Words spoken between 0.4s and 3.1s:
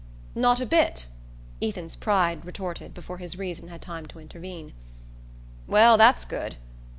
a bit," Ethan's pride retorted